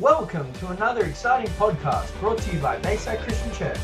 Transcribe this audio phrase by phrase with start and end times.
[0.00, 3.78] Welcome to another exciting podcast brought to you by Bayside Christian Church.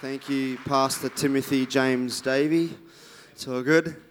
[0.00, 2.76] Thank you, Pastor Timothy James Davey.
[3.30, 4.02] It's all good.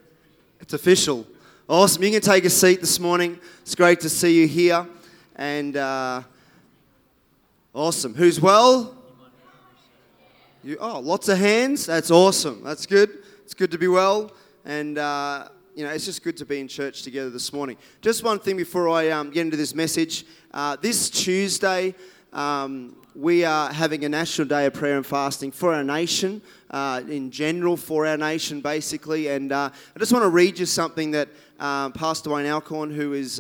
[0.62, 1.28] It's official.
[1.68, 2.02] Awesome.
[2.02, 3.42] You can take a seat this morning.
[3.64, 4.88] It's great to see you here.
[5.36, 6.24] And uh,
[7.74, 8.14] awesome.
[8.14, 8.96] Who's well?
[10.64, 11.86] You, oh, lots of hands.
[11.86, 12.64] That's awesome.
[12.64, 13.10] That's good.
[13.44, 14.32] It's good to be well.
[14.64, 17.78] And, uh, you know, it's just good to be in church together this morning.
[18.02, 20.26] Just one thing before I um, get into this message.
[20.52, 21.94] Uh, this Tuesday,
[22.34, 27.04] um, we are having a national day of prayer and fasting for our nation, uh,
[27.08, 29.28] in general, for our nation, basically.
[29.28, 33.14] And uh, I just want to read you something that uh, Pastor Wayne Alcorn, who
[33.14, 33.40] is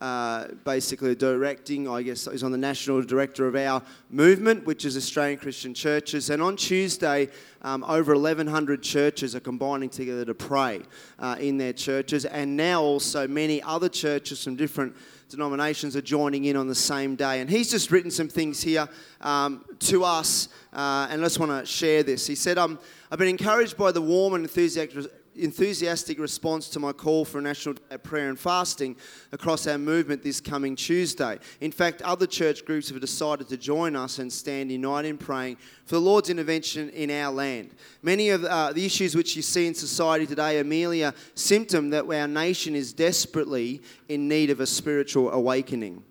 [0.00, 4.96] uh, basically directing, I guess, is on the national director of our movement, which is
[4.96, 6.30] Australian Christian Churches.
[6.30, 7.28] And on Tuesday,
[7.62, 10.82] um, over 1,100 churches are combining together to pray
[11.18, 12.24] uh, in their churches.
[12.26, 14.94] And now also many other churches from different
[15.28, 17.40] denominations are joining in on the same day.
[17.40, 18.88] And he's just written some things here
[19.20, 22.26] um, to us, uh, and I just want to share this.
[22.26, 22.78] He said, um,
[23.10, 27.42] I've been encouraged by the warm and enthusiastic enthusiastic response to my call for a
[27.42, 28.96] national day of prayer and fasting
[29.32, 31.38] across our movement this coming Tuesday.
[31.60, 35.56] In fact, other church groups have decided to join us and stand united in praying
[35.84, 37.74] for the Lord's intervention in our land.
[38.02, 41.90] Many of uh, the issues which you see in society today are merely a symptom
[41.90, 46.02] that our nation is desperately in need of a spiritual awakening.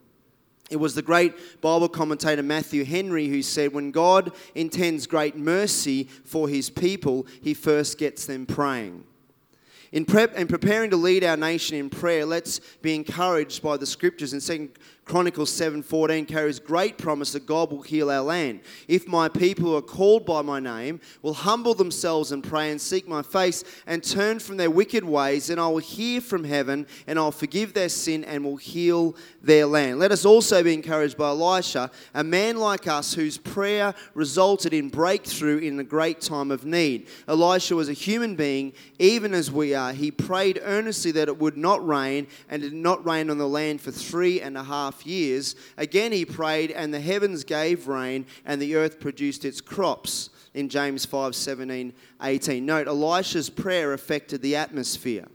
[0.69, 6.05] It was the great Bible commentator Matthew Henry who said, When God intends great mercy
[6.23, 9.04] for his people, he first gets them praying.
[9.91, 13.85] In, prep, in preparing to lead our nation in prayer, let's be encouraged by the
[13.85, 14.69] scriptures in 2
[15.05, 18.61] Chronicles 7:14 carries great promise that God will heal our land.
[18.87, 22.81] If my people who are called by my name will humble themselves and pray and
[22.81, 26.87] seek my face and turn from their wicked ways, then I will hear from heaven
[27.05, 29.99] and I'll forgive their sin and will heal their land.
[29.99, 34.89] Let us also be encouraged by Elisha, a man like us whose prayer resulted in
[34.89, 37.07] breakthrough in a great time of need.
[37.27, 39.93] Elisha was a human being, even as we are.
[39.93, 43.47] He prayed earnestly that it would not rain, and it did not rain on the
[43.47, 45.55] land for three and a half half years.
[45.77, 50.29] Again he prayed, and the heavens gave rain, and the earth produced its crops.
[50.53, 51.91] In James 5 17,
[52.23, 52.65] 18.
[52.65, 55.25] Note, Elisha's prayer affected the atmosphere.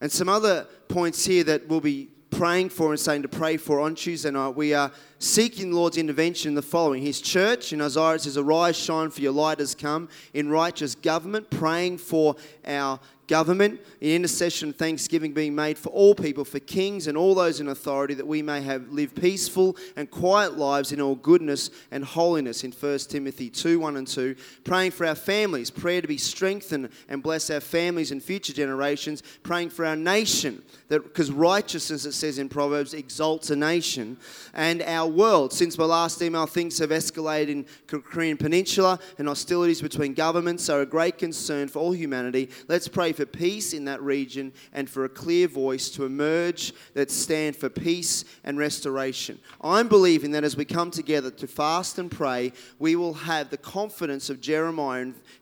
[0.00, 3.78] And some other points here that we'll be praying for and saying to pray for
[3.78, 7.02] on Tuesday night, we are seeking the Lord's intervention in the following.
[7.02, 10.08] His church in Isaiah it says, Arise, shine, for your light has come.
[10.34, 12.36] In righteous government, praying for
[12.66, 17.60] our government, in intercession, thanksgiving being made for all people, for kings and all those
[17.60, 22.04] in authority, that we may have live peaceful and quiet lives in all goodness and
[22.04, 22.64] holiness.
[22.64, 26.88] In 1 Timothy 2 1 and 2, praying for our families, prayer to be strengthened
[27.08, 32.12] and bless our families and future generations, praying for our nation, that because righteousness, it
[32.12, 34.16] says in Proverbs, exalts a nation,
[34.54, 35.52] and our world.
[35.52, 40.80] Since my last email, things have escalated in Korean Peninsula, and hostilities between governments are
[40.80, 42.50] a great concern for all humanity.
[42.68, 47.10] Let's pray for peace in that region and for a clear voice to emerge that
[47.10, 49.38] stand for peace and restoration.
[49.60, 53.56] I'm believing that as we come together to fast and pray, we will have the
[53.56, 54.98] confidence of Jeremiah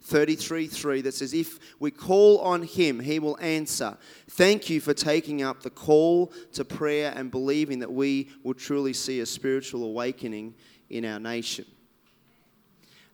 [0.09, 3.97] 33:3 that says, If we call on him, he will answer.
[4.31, 8.93] Thank you for taking up the call to prayer and believing that we will truly
[8.93, 10.55] see a spiritual awakening
[10.91, 11.65] in our nation.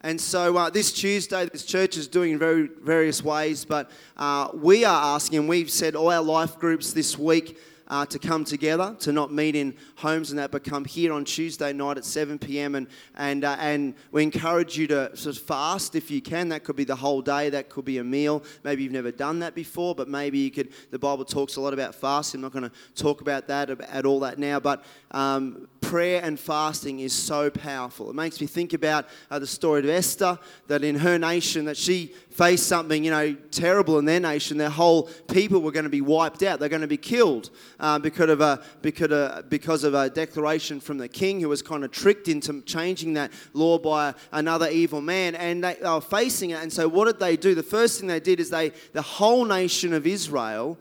[0.01, 4.49] And so uh, this Tuesday, this church is doing in very various ways, but uh,
[4.55, 7.57] we are asking, and we've said all our life groups this week
[7.93, 11.27] uh, to come together, to not meet in homes and that, but come here on
[11.27, 12.75] Tuesday night at 7 p.m.
[12.75, 12.87] And,
[13.17, 16.49] and, uh, and we encourage you to sort of fast if you can.
[16.49, 18.45] That could be the whole day, that could be a meal.
[18.65, 20.73] Maybe you've never done that before, but maybe you could.
[20.91, 22.39] The Bible talks a lot about fasting.
[22.39, 26.41] I'm not going to talk about that, at all that now, but um, prayer and
[26.41, 28.09] fasting is so powerful.
[28.09, 31.77] It makes me think about uh, the story of Esther, that in her nation, that
[31.77, 34.57] she faced something, you know, terrible in their nation.
[34.57, 36.61] Their whole people were going to be wiped out.
[36.61, 40.81] They're going to be killed uh, because, of a, because, of, because of a declaration
[40.81, 45.03] from the king who was kind of tricked into changing that law by another evil
[45.03, 45.35] man.
[45.35, 46.63] And they, they were facing it.
[46.63, 47.55] And so what did they do?
[47.55, 50.79] The first thing they did is they, the whole nation of Israel,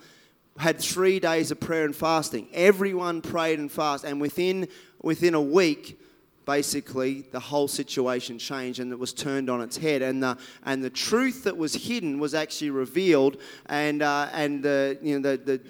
[0.61, 2.47] had three days of prayer and fasting.
[2.53, 4.67] Everyone prayed and fasted, and within
[5.01, 5.99] within a week,
[6.45, 10.83] basically the whole situation changed and it was turned on its head and the and
[10.83, 13.37] the truth that was hidden was actually revealed
[13.67, 15.61] and uh, and the you know the, the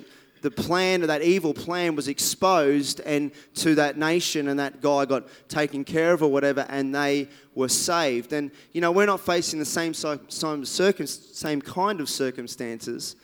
[0.41, 5.23] the plan that evil plan was exposed and to that nation and that guy got
[5.47, 9.59] taken care of or whatever and they were saved and you know we're not facing
[9.59, 13.15] the same same, same kind of circumstances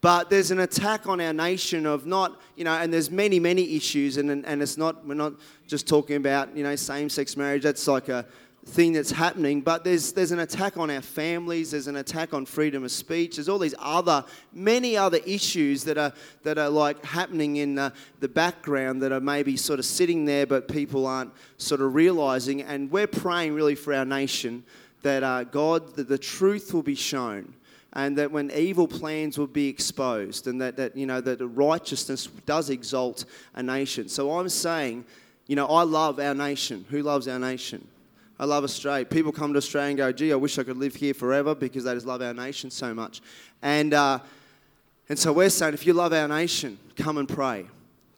[0.00, 3.76] But there's an attack on our nation of not, you know, and there's many, many
[3.76, 5.32] issues, and, and it's not, we're not
[5.66, 7.64] just talking about, you know, same sex marriage.
[7.64, 8.24] That's like a,
[8.68, 12.44] thing that's happening, but there's, there's an attack on our families, there's an attack on
[12.44, 16.12] freedom of speech, there's all these other, many other issues that are,
[16.42, 20.46] that are like happening in the, the background that are maybe sort of sitting there,
[20.46, 22.62] but people aren't sort of realizing.
[22.62, 24.64] And we're praying really for our nation
[25.02, 27.54] that uh, God, that the truth will be shown.
[27.98, 32.28] And that when evil plans will be exposed, and that, that you know that righteousness
[32.46, 33.24] does exalt
[33.56, 34.08] a nation.
[34.08, 35.04] So I'm saying,
[35.48, 36.84] you know, I love our nation.
[36.90, 37.84] Who loves our nation?
[38.38, 39.04] I love Australia.
[39.04, 41.82] People come to Australia and go, gee, I wish I could live here forever because
[41.82, 43.20] they just love our nation so much.
[43.62, 44.20] And, uh,
[45.08, 47.66] and so we're saying, if you love our nation, come and pray.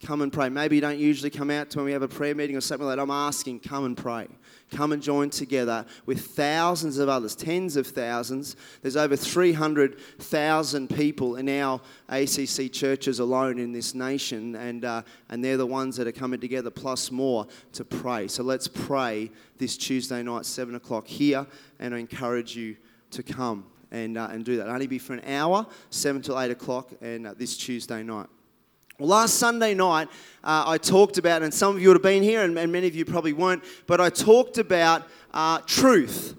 [0.02, 0.48] Come and pray.
[0.48, 2.86] Maybe you don't usually come out to when we have a prayer meeting or something
[2.86, 3.02] like that.
[3.02, 4.28] I'm asking, come and pray.
[4.70, 8.56] Come and join together with thousands of others, tens of thousands.
[8.80, 15.44] There's over 300,000 people in our ACC churches alone in this nation, and, uh, and
[15.44, 18.26] they're the ones that are coming together, plus more, to pray.
[18.26, 21.46] So let's pray this Tuesday night, 7 o'clock here,
[21.78, 22.76] and I encourage you
[23.10, 24.62] to come and, uh, and do that.
[24.62, 28.28] It'll only be for an hour, 7 till 8 o'clock, and uh, this Tuesday night.
[29.00, 30.08] Well, last Sunday night,
[30.44, 32.86] uh, I talked about, and some of you would have been here, and, and many
[32.86, 36.36] of you probably weren't, but I talked about uh, truth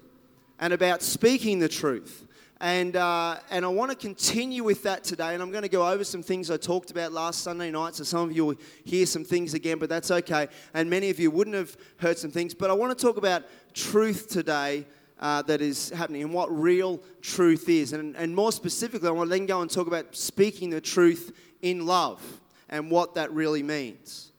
[0.60, 2.24] and about speaking the truth.
[2.60, 5.88] And, uh, and I want to continue with that today, and I'm going to go
[5.88, 7.96] over some things I talked about last Sunday night.
[7.96, 10.46] So some of you will hear some things again, but that's okay.
[10.72, 12.54] And many of you wouldn't have heard some things.
[12.54, 13.42] But I want to talk about
[13.74, 14.86] truth today
[15.18, 17.92] uh, that is happening and what real truth is.
[17.92, 21.32] And, and more specifically, I want to then go and talk about speaking the truth
[21.60, 22.38] in love
[22.72, 24.32] and what that really means.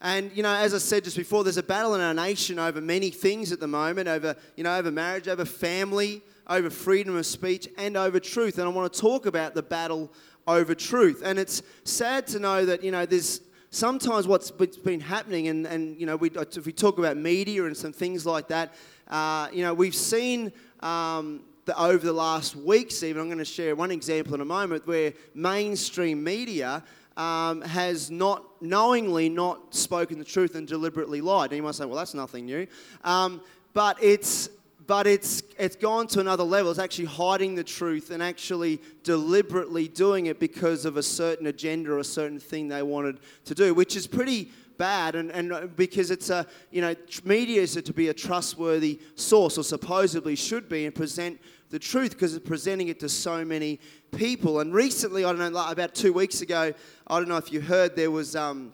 [0.00, 2.80] And you know, as I said just before, there's a battle in our nation over
[2.80, 7.26] many things at the moment, over you know, over marriage, over family, over freedom of
[7.26, 8.58] speech, and over truth.
[8.58, 10.10] And I want to talk about the battle
[10.46, 11.22] over truth.
[11.24, 13.40] And it's sad to know that you know there's
[13.70, 17.76] sometimes what's been happening, and, and you know, we, if we talk about media and
[17.76, 18.72] some things like that,
[19.08, 20.52] uh, you know, we've seen.
[20.80, 24.44] Um, the, over the last weeks, even, I'm going to share one example in a
[24.44, 26.84] moment where mainstream media
[27.16, 31.50] um, has not knowingly not spoken the truth and deliberately lied.
[31.50, 32.66] And you might say, well, that's nothing new.
[33.04, 33.40] Um,
[33.72, 34.48] but it's
[34.86, 36.70] but it's it's gone to another level.
[36.70, 41.92] It's actually hiding the truth and actually deliberately doing it because of a certain agenda
[41.92, 45.66] or a certain thing they wanted to do, which is pretty bad and, and uh,
[45.76, 50.68] because it's a you know media is to be a trustworthy source or supposedly should
[50.68, 51.40] be and present
[51.70, 53.80] the truth because it's presenting it to so many
[54.16, 54.60] people.
[54.60, 56.72] And recently, I don't know, about two weeks ago,
[57.06, 58.34] I don't know if you heard, there was.
[58.34, 58.72] Um,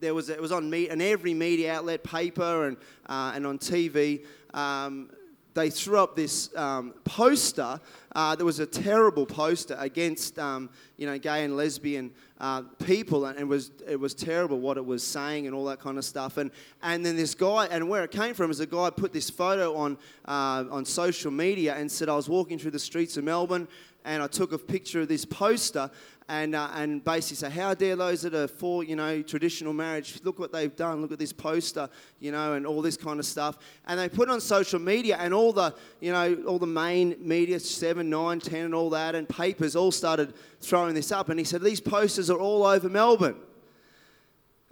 [0.00, 2.76] there was it was on me and every media outlet, paper and
[3.06, 4.24] uh, and on TV.
[4.54, 5.10] Um,
[5.54, 7.80] they threw up this um, poster.
[8.14, 13.26] Uh, there was a terrible poster against um, you know gay and lesbian uh, people,
[13.26, 16.04] and it was it was terrible what it was saying and all that kind of
[16.04, 16.36] stuff.
[16.36, 16.50] And
[16.82, 19.74] and then this guy, and where it came from is a guy put this photo
[19.76, 23.68] on uh, on social media and said I was walking through the streets of Melbourne
[24.04, 25.90] and I took a picture of this poster
[26.30, 30.20] and, uh, and basically say, how dare those that are for, you know, traditional marriage,
[30.24, 31.88] look what they've done, look at this poster,
[32.20, 33.56] you know, and all this kind of stuff.
[33.86, 37.16] And they put it on social media and all the, you know, all the main
[37.18, 41.30] media, 7, 9, 10 and all that, and papers all started throwing this up.
[41.30, 43.36] And he said, these posters are all over Melbourne.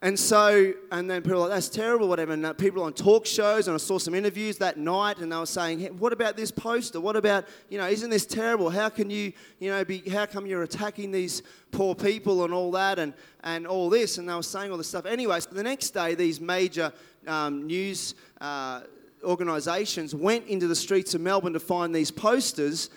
[0.00, 2.33] And so, and then people were like, that's terrible, whatever.
[2.33, 5.47] And people on talk shows, and I saw some interviews that night, and they were
[5.47, 7.00] saying, hey, what about this poster?
[7.00, 8.69] What about, you know, isn't this terrible?
[8.69, 12.71] How can you, you know, be, how come you're attacking these poor people and all
[12.73, 14.19] that, and, and all this?
[14.19, 15.07] And they were saying all this stuff.
[15.07, 16.92] Anyway, so the next day, these major
[17.26, 18.83] um, news uh,
[19.25, 22.90] organisations went into the streets of Melbourne to find these posters,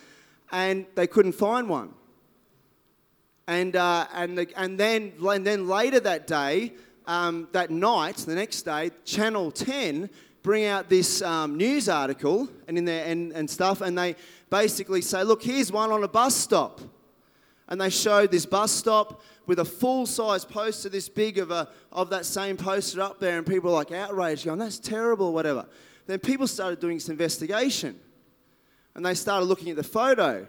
[0.52, 1.94] and they couldn't find one.
[3.50, 6.74] And, uh, and, the, and, then, and then later that day,
[7.08, 10.08] um, that night, the next day, Channel 10
[10.44, 14.16] bring out this um, news article and in there and, and stuff, and they
[14.52, 16.80] basically say, look, here's one on a bus stop.
[17.68, 22.12] And they showed this bus stop with a full-size poster this big of, a, of
[22.12, 25.66] that same poster up there, and people were like outraged, going, that's terrible, whatever.
[26.06, 28.00] Then people started doing this investigation,
[28.94, 30.46] and they started looking at the photo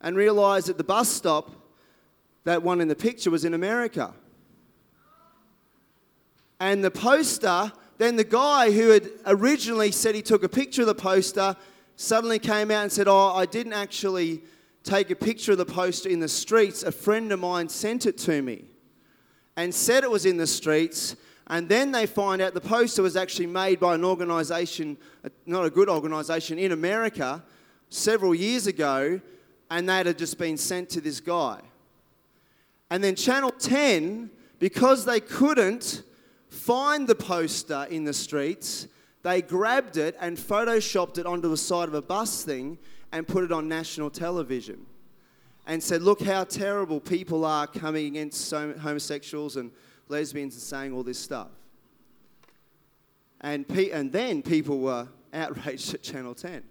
[0.00, 1.60] and realised that the bus stop,
[2.44, 4.12] that one in the picture, was in America.
[6.60, 10.86] And the poster, then the guy who had originally said he took a picture of
[10.86, 11.56] the poster
[11.96, 14.42] suddenly came out and said, Oh, I didn't actually
[14.82, 16.82] take a picture of the poster in the streets.
[16.82, 18.64] A friend of mine sent it to me
[19.56, 21.16] and said it was in the streets.
[21.46, 24.96] And then they find out the poster was actually made by an organisation,
[25.46, 27.42] not a good organisation, in America
[27.90, 29.20] several years ago,
[29.70, 31.60] and that had just been sent to this guy.
[32.90, 36.02] And then Channel 10, because they couldn't
[36.48, 38.88] find the poster in the streets,
[39.22, 42.78] they grabbed it and photoshopped it onto the side of a bus thing
[43.10, 44.86] and put it on national television
[45.66, 49.70] and said, Look how terrible people are coming against homosexuals and
[50.08, 51.48] lesbians and saying all this stuff.
[53.40, 56.62] And, pe- and then people were outraged at Channel 10.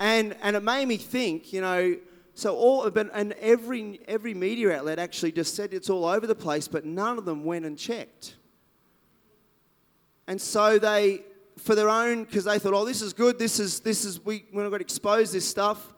[0.00, 1.96] And, and it made me think, you know,
[2.34, 6.34] so all, but, and every, every media outlet actually just said it's all over the
[6.34, 8.34] place, but none of them went and checked.
[10.26, 11.22] And so they,
[11.58, 14.46] for their own, because they thought, oh, this is good, this is, this is, we,
[14.52, 15.94] we're going to expose this stuff,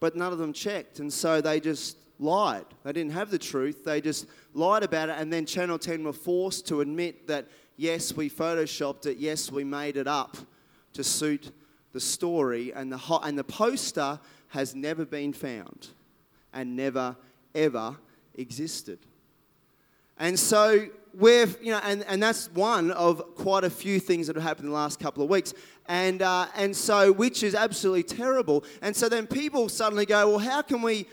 [0.00, 0.98] but none of them checked.
[0.98, 2.66] And so they just lied.
[2.82, 5.16] They didn't have the truth, they just lied about it.
[5.18, 7.46] And then Channel 10 were forced to admit that,
[7.76, 10.36] yes, we photoshopped it, yes, we made it up
[10.94, 11.52] to suit
[11.92, 12.72] the story.
[12.72, 14.18] And the, ho- and the poster
[14.48, 15.88] has never been found
[16.52, 17.16] and never,
[17.54, 17.96] ever
[18.34, 18.98] existed.
[20.18, 24.36] And so we're, you know, and, and that's one of quite a few things that
[24.36, 25.54] have happened in the last couple of weeks.
[25.86, 28.64] And, uh, and so, which is absolutely terrible.
[28.82, 31.06] And so then people suddenly go, well, how can we,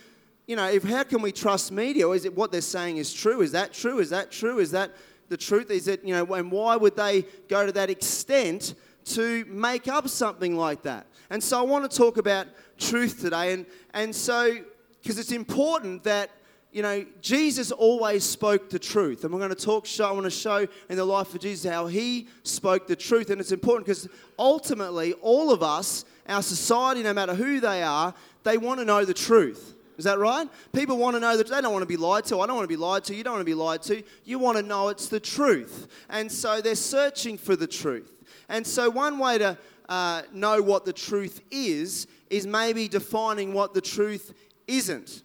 [0.45, 2.07] you know, if, how can we trust media?
[2.09, 3.41] Is it what they're saying is true?
[3.41, 3.99] Is that true?
[3.99, 4.59] Is that true?
[4.59, 4.91] Is that
[5.29, 5.71] the truth?
[5.71, 8.75] Is it, you know, and why would they go to that extent
[9.15, 11.07] to make up something like that?
[11.29, 12.47] And so I want to talk about
[12.77, 13.53] truth today.
[13.53, 14.57] And, and so,
[15.01, 16.31] because it's important that,
[16.71, 19.23] you know, Jesus always spoke the truth.
[19.23, 21.69] And we're going to talk, show, I want to show in the life of Jesus
[21.69, 23.29] how he spoke the truth.
[23.29, 28.13] And it's important because ultimately, all of us, our society, no matter who they are,
[28.43, 29.75] they want to know the truth.
[29.97, 30.47] Is that right?
[30.73, 32.39] People want to know that they don't want to be lied to.
[32.39, 33.15] I don't want to be lied to.
[33.15, 34.03] You don't want to be lied to.
[34.25, 35.87] You want to know it's the truth.
[36.07, 38.16] And so they're searching for the truth.
[38.49, 39.57] And so, one way to
[39.89, 44.33] uh, know what the truth is, is maybe defining what the truth
[44.67, 45.23] isn't.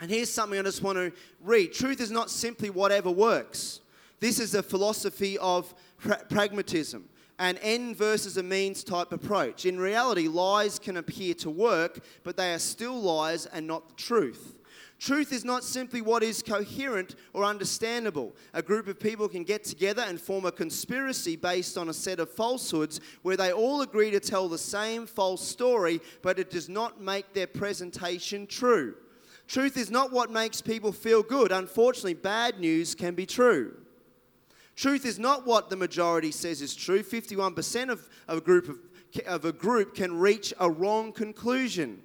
[0.00, 3.80] And here's something I just want to read Truth is not simply whatever works.
[4.20, 7.08] This is a philosophy of pra- pragmatism,
[7.38, 9.66] an end versus a means type approach.
[9.66, 13.94] In reality, lies can appear to work, but they are still lies and not the
[13.94, 14.53] truth.
[15.04, 18.34] Truth is not simply what is coherent or understandable.
[18.54, 22.20] A group of people can get together and form a conspiracy based on a set
[22.20, 26.70] of falsehoods where they all agree to tell the same false story, but it does
[26.70, 28.94] not make their presentation true.
[29.46, 31.52] Truth is not what makes people feel good.
[31.52, 33.76] Unfortunately, bad news can be true.
[34.74, 37.02] Truth is not what the majority says is true.
[37.02, 38.78] 51% of, of, a group of,
[39.26, 42.00] of a group can reach a wrong conclusion.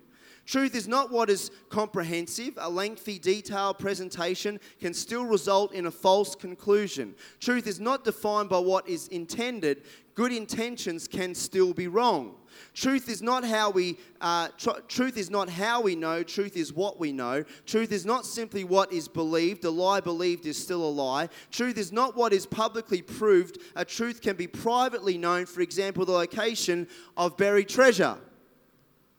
[0.49, 2.55] Truth is not what is comprehensive.
[2.57, 7.13] A lengthy, detailed presentation can still result in a false conclusion.
[7.39, 9.83] Truth is not defined by what is intended.
[10.15, 12.33] Good intentions can still be wrong.
[12.73, 16.23] Truth is not how we uh, tr- truth is not how we know.
[16.23, 17.43] Truth is what we know.
[17.67, 19.63] Truth is not simply what is believed.
[19.65, 21.29] A lie believed is still a lie.
[21.51, 23.59] Truth is not what is publicly proved.
[23.75, 25.45] A truth can be privately known.
[25.45, 28.17] For example, the location of buried treasure.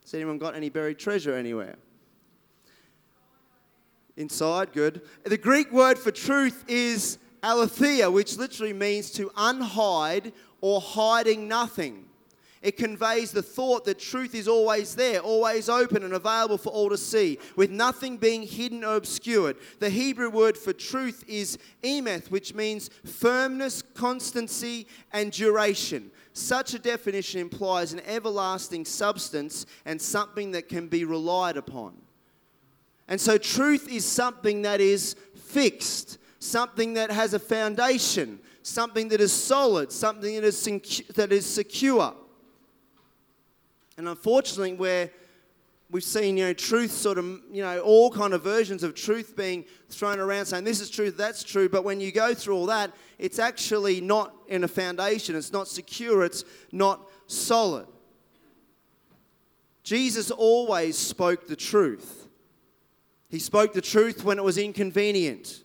[0.02, 1.76] Has anyone got any buried treasure anywhere?
[4.16, 5.02] Inside, good.
[5.24, 12.06] The Greek word for truth is aletheia, which literally means to unhide or hiding nothing.
[12.62, 16.90] It conveys the thought that truth is always there, always open and available for all
[16.90, 19.56] to see, with nothing being hidden or obscured.
[19.78, 26.10] The Hebrew word for truth is emeth, which means firmness, constancy, and duration.
[26.32, 31.94] Such a definition implies an everlasting substance and something that can be relied upon.
[33.08, 39.20] And so, truth is something that is fixed, something that has a foundation, something that
[39.20, 42.14] is solid, something that is, that is secure.
[43.96, 45.10] And unfortunately, where
[45.90, 49.36] we've seen, you know, truth sort of, you know, all kind of versions of truth
[49.36, 51.68] being thrown around saying this is true, that's true.
[51.68, 55.68] But when you go through all that, it's actually not in a foundation, it's not
[55.68, 57.86] secure, it's not solid.
[59.82, 62.28] Jesus always spoke the truth.
[63.28, 65.62] He spoke the truth when it was inconvenient.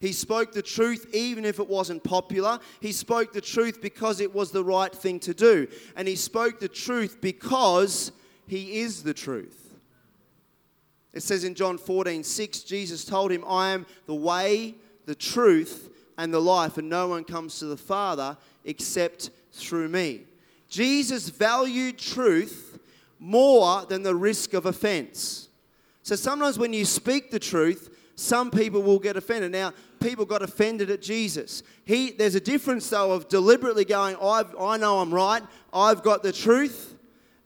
[0.00, 2.58] He spoke the truth even if it wasn't popular.
[2.80, 5.66] He spoke the truth because it was the right thing to do.
[5.96, 8.12] And he spoke the truth because
[8.46, 9.65] he is the truth.
[11.16, 14.74] It says in John 14, 6, Jesus told him, I am the way,
[15.06, 20.24] the truth, and the life, and no one comes to the Father except through me.
[20.68, 22.78] Jesus valued truth
[23.18, 25.48] more than the risk of offense.
[26.02, 29.52] So sometimes when you speak the truth, some people will get offended.
[29.52, 31.62] Now, people got offended at Jesus.
[31.86, 35.42] He, there's a difference, though, of deliberately going, I've, I know I'm right,
[35.72, 36.94] I've got the truth,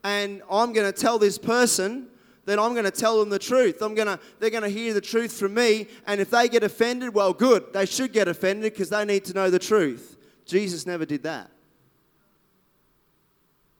[0.02, 2.09] and I'm going to tell this person
[2.50, 3.82] then I'm going to tell them the truth.
[3.82, 5.86] I'm going to, they're going to hear the truth from me.
[6.06, 7.72] And if they get offended, well, good.
[7.72, 10.16] They should get offended because they need to know the truth.
[10.46, 11.50] Jesus never did that.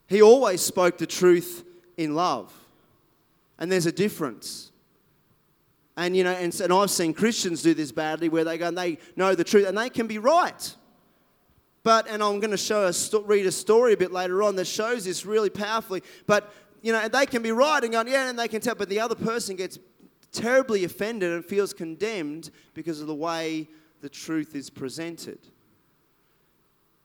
[0.06, 1.64] He always spoke the truth
[1.96, 2.52] in love.
[3.58, 4.70] And there's a difference.
[5.96, 8.78] And, you know, and, and I've seen Christians do this badly where they go and
[8.78, 10.74] they know the truth and they can be right.
[11.82, 14.66] But, and I'm going to show a, read a story a bit later on that
[14.66, 16.02] shows this really powerfully.
[16.26, 18.74] But, you know, and they can be right and going, yeah, and they can tell,
[18.74, 19.78] but the other person gets
[20.32, 23.68] terribly offended and feels condemned because of the way
[24.00, 25.38] the truth is presented.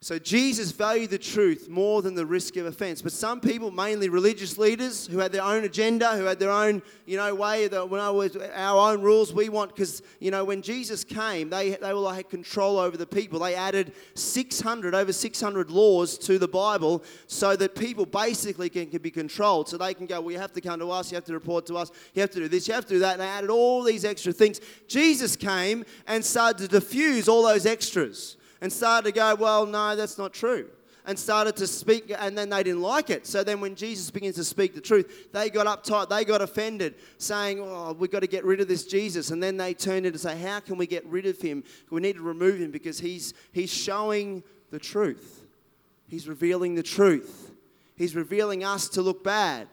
[0.06, 3.02] So Jesus valued the truth more than the risk of offense.
[3.02, 6.80] But some people, mainly religious leaders, who had their own agenda, who had their own,
[7.06, 10.44] you know, way, that when I was our own rules, we want because you know
[10.44, 13.40] when Jesus came, they they like had control over the people.
[13.40, 19.02] They added 600 over 600 laws to the Bible so that people basically can, can
[19.02, 19.68] be controlled.
[19.68, 21.66] So they can go, well, you have to come to us, you have to report
[21.66, 23.14] to us, you have to do this, you have to do that.
[23.14, 24.60] And they added all these extra things.
[24.86, 29.96] Jesus came and started to diffuse all those extras and started to go, well, no,
[29.96, 30.68] that's not true.
[31.08, 33.28] And started to speak, and then they didn't like it.
[33.28, 36.96] So then, when Jesus begins to speak the truth, they got uptight, they got offended,
[37.18, 39.30] saying, Oh, we've got to get rid of this Jesus.
[39.30, 41.62] And then they turned in to say, How can we get rid of him?
[41.90, 45.46] We need to remove him because he's, he's showing the truth,
[46.08, 47.52] he's revealing the truth,
[47.94, 49.68] he's revealing us to look bad.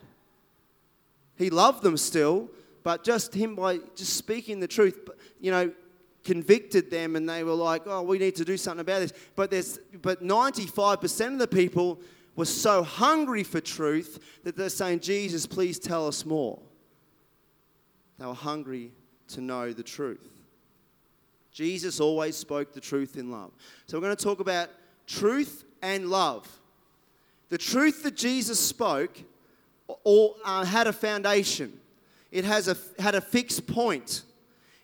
[1.36, 2.48] He loved them still,
[2.84, 5.08] but just him by just speaking the truth,
[5.40, 5.72] you know,
[6.24, 9.12] convicted them and they were like, oh, we need to do something about this.
[9.36, 12.00] But, there's, but 95% of the people
[12.34, 16.60] were so hungry for truth that they're saying, Jesus, please tell us more.
[18.18, 18.92] They were hungry
[19.28, 20.30] to know the truth.
[21.52, 23.52] Jesus always spoke the truth in love.
[23.86, 24.70] So we're going to talk about
[25.06, 26.48] truth and love.
[27.48, 29.16] The truth that Jesus spoke
[30.02, 31.78] all, uh, had a foundation.
[32.32, 34.22] It has a, had a fixed point.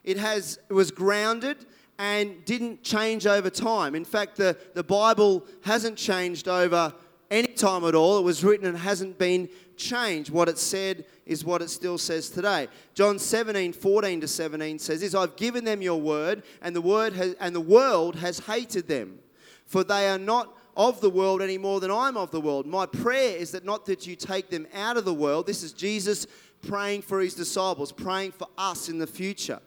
[0.04, 1.66] It, has, it was grounded
[1.98, 3.94] and didn't change over time.
[3.94, 6.94] In fact, the, the Bible hasn't changed over
[7.30, 8.18] any time at all.
[8.18, 10.30] It was written and hasn't been changed.
[10.30, 12.68] What it said is what it still says today.
[12.94, 17.12] John 17, 14 to 17 says this I've given them your word, and the word
[17.12, 19.18] has, and the world has hated them.
[19.66, 22.66] For they are not of the world any more than I'm of the world.
[22.66, 25.46] My prayer is that not that you take them out of the world.
[25.46, 26.26] This is Jesus
[26.62, 29.60] praying for his disciples, praying for us in the future.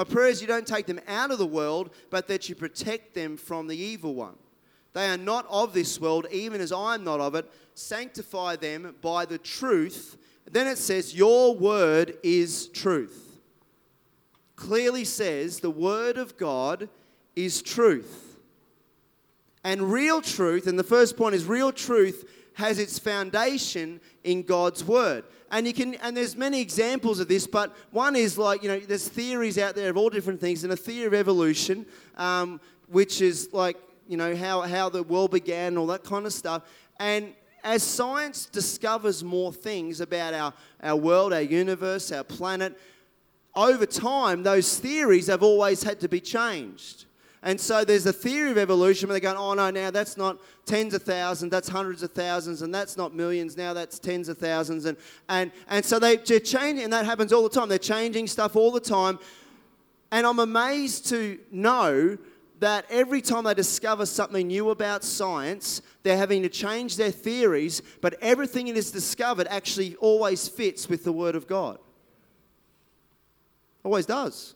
[0.00, 3.12] My prayer is you don't take them out of the world, but that you protect
[3.12, 4.36] them from the evil one.
[4.94, 7.52] They are not of this world, even as I am not of it.
[7.74, 10.16] Sanctify them by the truth.
[10.50, 13.42] Then it says, Your word is truth.
[14.56, 16.88] Clearly says the word of God
[17.36, 18.38] is truth.
[19.62, 24.84] And real truth, and the first point is real truth has its foundation in God's
[24.84, 25.24] word.
[25.50, 28.78] And you can and there's many examples of this, but one is like, you know,
[28.78, 31.86] there's theories out there of all different things, and a theory of evolution,
[32.16, 33.76] um, which is like,
[34.08, 36.62] you know, how, how the world began, all that kind of stuff.
[36.98, 37.32] And
[37.62, 42.76] as science discovers more things about our, our world, our universe, our planet,
[43.54, 47.06] over time, those theories have always had to be changed.
[47.42, 50.38] And so there's a theory of evolution where they're going, oh no, now that's not
[50.66, 54.36] tens of thousands, that's hundreds of thousands, and that's not millions, now that's tens of
[54.36, 54.84] thousands.
[54.84, 54.98] And,
[55.28, 57.70] and, and so they, they're changing, and that happens all the time.
[57.70, 59.18] They're changing stuff all the time.
[60.12, 62.18] And I'm amazed to know
[62.58, 67.80] that every time they discover something new about science, they're having to change their theories,
[68.02, 71.78] but everything that is discovered actually always fits with the Word of God.
[73.82, 74.54] Always does.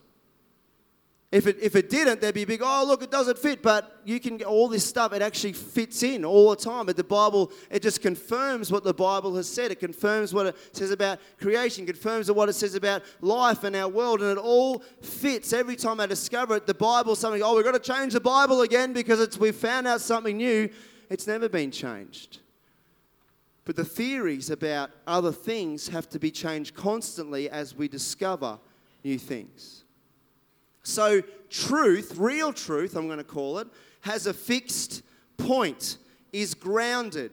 [1.34, 3.60] If it, if it didn't, there'd be big, oh, look, it doesn't fit.
[3.60, 6.86] But you can get all this stuff, it actually fits in all the time.
[6.86, 9.72] But the Bible, it just confirms what the Bible has said.
[9.72, 13.88] It confirms what it says about creation, confirms what it says about life and our
[13.88, 14.22] world.
[14.22, 16.68] And it all fits every time I discover it.
[16.68, 19.88] The Bible, something, oh, we've got to change the Bible again because it's, we've found
[19.88, 20.70] out something new.
[21.10, 22.38] It's never been changed.
[23.64, 28.60] But the theories about other things have to be changed constantly as we discover
[29.02, 29.83] new things.
[30.84, 33.66] So, truth, real truth, I'm going to call it,
[34.02, 35.02] has a fixed
[35.38, 35.96] point,
[36.32, 37.32] is grounded.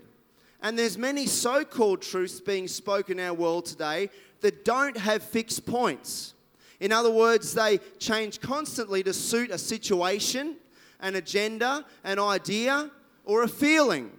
[0.62, 4.10] And there's many so-called truths being spoken in our world today
[4.40, 6.34] that don't have fixed points.
[6.80, 10.56] In other words, they change constantly to suit a situation,
[11.02, 12.90] an agenda, an idea,
[13.26, 14.12] or a feeling.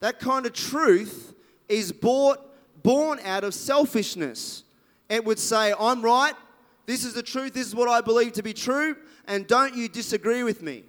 [0.00, 1.34] That kind of truth
[1.68, 2.40] is bought,
[2.82, 4.64] born out of selfishness.
[5.08, 6.34] It would say, I'm right,
[6.86, 7.54] this is the truth.
[7.54, 8.96] This is what I believe to be true.
[9.26, 10.84] And don't you disagree with me.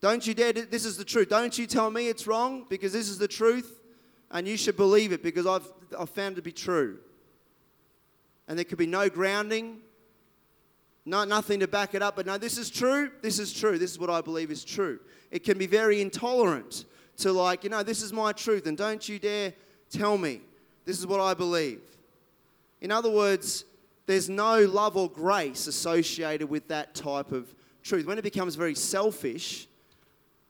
[0.00, 0.52] Don't you dare.
[0.52, 1.28] This is the truth.
[1.28, 3.80] Don't you tell me it's wrong because this is the truth.
[4.30, 6.98] And you should believe it because I've, I've found it to be true.
[8.48, 9.78] and there could be no grounding,
[11.04, 12.16] no, nothing to back it up.
[12.16, 13.10] But no, this is true.
[13.22, 13.78] This is true.
[13.78, 15.00] This is what I believe is true.
[15.30, 16.84] It can be very intolerant
[17.18, 19.54] to, like, you know, this is my truth, and don't you dare
[19.90, 20.40] tell me.
[20.84, 21.80] This is what I believe.
[22.80, 23.64] In other words,
[24.06, 28.06] there's no love or grace associated with that type of truth.
[28.06, 29.68] When it becomes very selfish,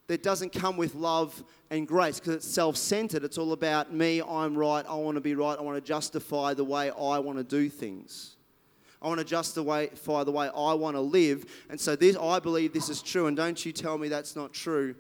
[0.07, 3.25] that doesn't come with love and grace because it's self centered.
[3.25, 6.55] It's all about me, I'm right, I want to be right, I want to justify
[6.55, 8.37] the way I want to do things.
[9.01, 11.45] I want to justify the way I want to live.
[11.71, 14.53] And so this, I believe this is true, and don't you tell me that's not
[14.53, 14.95] true.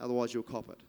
[0.00, 0.80] Otherwise, you'll cop it.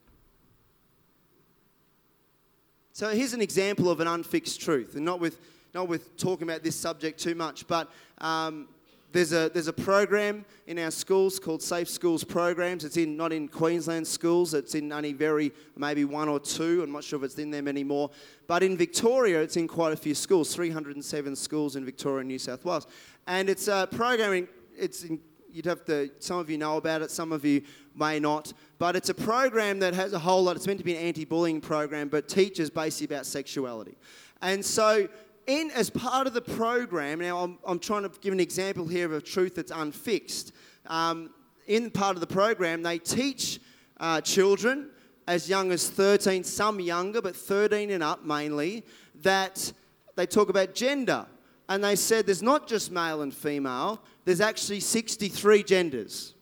[2.91, 5.39] So here's an example of an unfixed truth, and not with,
[5.75, 8.69] not with talking about this subject too much, but um,
[9.11, 12.85] there's a, there's a program in our schools called Safe Schools Programs.
[12.85, 16.81] It's in, not in Queensland schools, it's in only very, maybe one or two.
[16.81, 18.09] I'm not sure if it's in them anymore.
[18.47, 22.39] But in Victoria, it's in quite a few schools, 307 schools in Victoria and New
[22.39, 22.88] South Wales.
[23.27, 25.19] And it's a programming, it's in,
[25.51, 27.63] you'd have to, some of you know about it, some of you
[27.95, 28.53] may not.
[28.77, 31.25] But it's a program that has a whole lot, it's meant to be an anti
[31.25, 33.97] bullying program, but teaches basically about sexuality.
[34.41, 35.07] And so
[35.47, 39.05] in as part of the program, now I'm, I'm trying to give an example here
[39.05, 40.51] of a truth that's unfixed.
[40.88, 41.31] Um,
[41.67, 43.60] in part of the program, they teach
[43.99, 44.89] uh, children
[45.27, 48.84] as young as 13, some younger, but 13 and up mainly,
[49.21, 49.71] that
[50.15, 51.25] they talk about gender.
[51.67, 56.35] And they said there's not just male and female, there's actually 63 genders.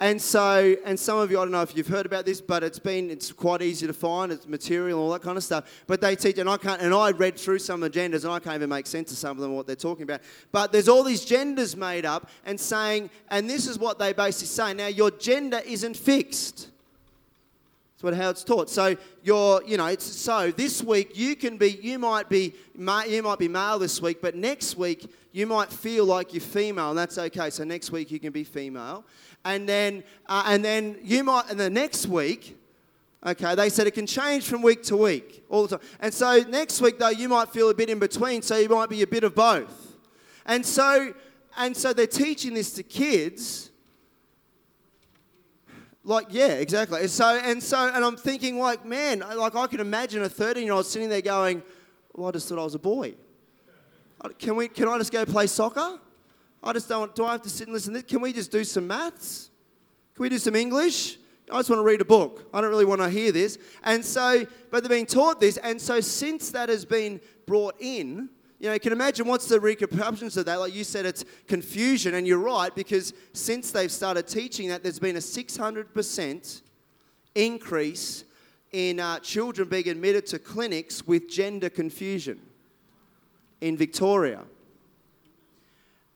[0.00, 2.64] And so, and some of you, I don't know if you've heard about this, but
[2.64, 5.84] it's been, it's quite easy to find, it's material all that kind of stuff.
[5.86, 8.56] But they teach, and I can't, and I read through some genders, and I can't
[8.56, 10.20] even make sense of some of them, what they're talking about.
[10.50, 14.48] But there's all these genders made up and saying, and this is what they basically
[14.48, 14.74] say.
[14.74, 16.70] Now, your gender isn't fixed.
[17.94, 18.70] That's what how it's taught.
[18.70, 23.22] So you're, you know, it's so this week you can be, you might be, you
[23.22, 26.98] might be male this week, but next week you might feel like you're female, and
[26.98, 27.50] that's okay.
[27.50, 29.04] So next week you can be female.
[29.44, 32.56] And then uh, and then you might and the next week
[33.26, 35.86] okay they said it can change from week to week all the time.
[35.98, 38.88] And so next week though you might feel a bit in between so you might
[38.88, 39.96] be a bit of both.
[40.46, 41.12] And so
[41.56, 43.72] and so they're teaching this to kids.
[46.04, 47.00] Like yeah exactly.
[47.00, 50.62] And so and so and i'm thinking like man like i can imagine a 13
[50.62, 51.60] year old sitting there going
[52.12, 53.14] well i just thought i was a boy
[54.38, 55.98] can we can i just go play soccer
[56.64, 58.00] I just don't, do I have to sit and listen?
[58.02, 59.50] Can we just do some maths?
[60.14, 61.18] Can we do some English?
[61.52, 62.48] I just want to read a book.
[62.54, 63.58] I don't really want to hear this.
[63.82, 65.58] And so, but they're being taught this.
[65.58, 69.60] And so, since that has been brought in, you know, you can imagine what's the
[69.60, 70.58] repercussions of that.
[70.58, 72.14] Like you said, it's confusion.
[72.14, 76.62] And you're right, because since they've started teaching that, there's been a 600%
[77.34, 78.24] increase
[78.72, 82.40] in uh, children being admitted to clinics with gender confusion
[83.64, 84.42] in Victoria.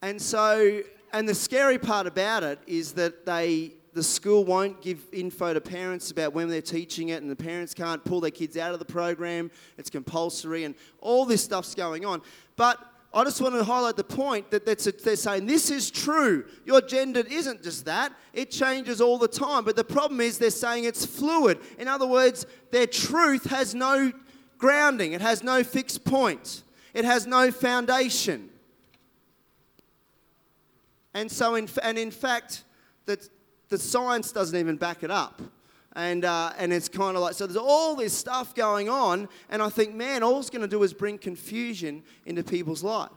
[0.03, 0.83] And so,
[1.15, 5.61] and the scary part about it is that they, the school won't give info to
[5.63, 8.81] parents about when they're teaching it, and the parents can't pull their kids out of
[8.81, 9.51] the program.
[9.79, 12.21] It's compulsory, and all this stuff's going on.
[12.57, 12.79] But
[13.15, 16.45] I just want to highlight the point that a, they're saying this is true.
[16.67, 19.65] Your gender isn't just that, it changes all the time.
[19.65, 21.61] But the problem is they're saying it's fluid.
[21.79, 24.13] In other words, their truth has no
[24.59, 26.63] grounding, it has no fixed point,
[26.95, 28.51] it has no foundation.
[31.15, 32.65] And so, in, and in fact,
[33.07, 33.19] the,
[33.69, 35.43] the science doesn't even back it up.
[35.95, 39.61] And, uh, and it's kind of like, so there's all this stuff going on, and
[39.61, 43.11] I think, man, all it's going to do is bring confusion into people's life.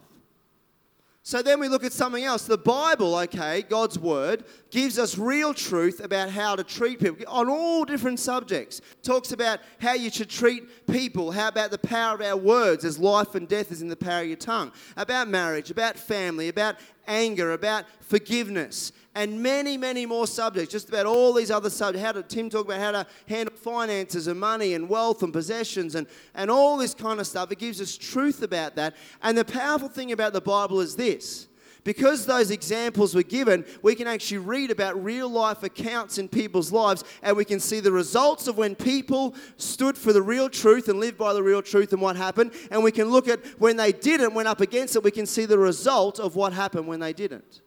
[1.23, 2.45] So then we look at something else.
[2.45, 7.47] The Bible, okay, God's Word, gives us real truth about how to treat people on
[7.47, 8.81] all different subjects.
[9.03, 12.97] Talks about how you should treat people, how about the power of our words, as
[12.97, 16.77] life and death is in the power of your tongue, about marriage, about family, about
[17.07, 20.71] anger, about forgiveness, and many, many more subjects.
[20.71, 22.05] Just about all these other subjects.
[22.05, 25.95] How did Tim talk about how to handle finances and money and wealth and possessions
[25.95, 27.51] and, and all this kind of stuff?
[27.51, 28.95] It gives us truth about that.
[29.21, 31.47] And the powerful thing about the Bible is this.
[31.83, 36.71] Because those examples were given, we can actually read about real life accounts in people's
[36.71, 40.89] lives and we can see the results of when people stood for the real truth
[40.89, 42.51] and lived by the real truth and what happened.
[42.69, 45.45] And we can look at when they didn't, went up against it, we can see
[45.45, 47.61] the result of what happened when they didn't.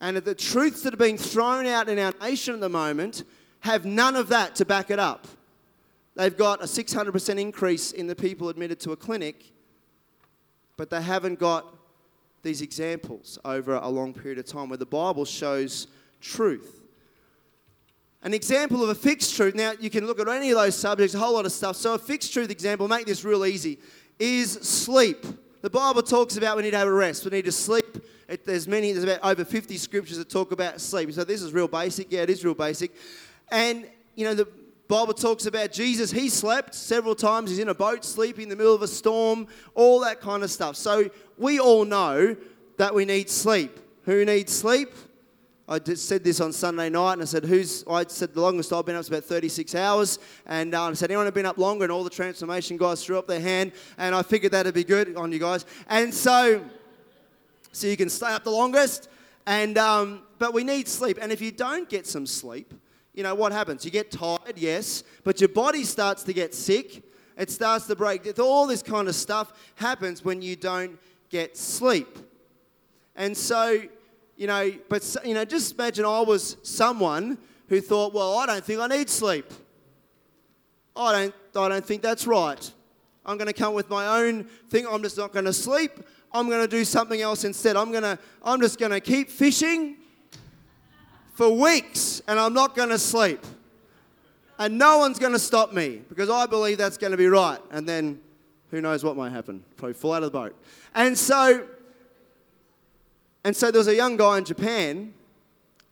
[0.00, 3.22] And the truths that are being thrown out in our nation at the moment
[3.60, 5.28] have none of that to back it up.
[6.16, 9.52] They've got a 600% increase in the people admitted to a clinic,
[10.76, 11.74] but they haven't got
[12.42, 15.88] these examples over a long period of time where the Bible shows
[16.20, 16.82] truth.
[18.22, 21.14] An example of a fixed truth, now you can look at any of those subjects,
[21.14, 21.76] a whole lot of stuff.
[21.76, 23.78] So, a fixed truth example, make this real easy,
[24.18, 25.24] is sleep.
[25.62, 28.04] The Bible talks about we need to have a rest, we need to sleep.
[28.28, 31.12] It, there's many, there's about over 50 scriptures that talk about sleep.
[31.12, 32.10] So, this is real basic.
[32.10, 32.92] Yeah, it is real basic.
[33.48, 34.48] And, you know, the
[34.88, 37.50] Bible talks about Jesus, he slept several times.
[37.50, 40.50] He's in a boat, sleeping in the middle of a storm, all that kind of
[40.50, 40.76] stuff.
[40.76, 42.36] So, we all know
[42.76, 43.78] that we need sleep.
[44.04, 44.90] Who needs sleep?
[45.68, 48.72] I just said this on Sunday night, and I said, "Who's?" I said the longest
[48.72, 51.58] I've been up is about 36 hours, and uh, I said, "Anyone have been up
[51.58, 54.84] longer?" And all the transformation guys threw up their hand, and I figured that'd be
[54.84, 55.66] good on you guys.
[55.88, 56.64] And so,
[57.72, 59.08] so you can stay up the longest,
[59.44, 61.18] and um, but we need sleep.
[61.20, 62.72] And if you don't get some sleep,
[63.16, 63.84] you know what happens?
[63.84, 67.02] You get tired, yes, but your body starts to get sick.
[67.36, 68.38] It starts to break.
[68.38, 70.98] All this kind of stuff happens when you don't
[71.28, 72.18] get sleep.
[73.16, 73.82] And so
[74.36, 78.64] you know, but, you know, just imagine I was someone who thought, well, I don't
[78.64, 79.50] think I need sleep.
[80.94, 82.72] I don't, I don't think that's right.
[83.24, 84.86] I'm going to come with my own thing.
[84.86, 85.92] I'm just not going to sleep.
[86.32, 87.76] I'm going to do something else instead.
[87.76, 89.96] I'm, going to, I'm just going to keep fishing
[91.36, 93.44] for weeks and I'm not going to sleep.
[94.58, 97.60] And no one's going to stop me because I believe that's going to be right.
[97.70, 98.20] And then
[98.70, 99.62] who knows what might happen?
[99.76, 100.56] Probably fall out of the boat.
[100.94, 101.66] And so
[103.44, 105.14] and so there was a young guy in Japan,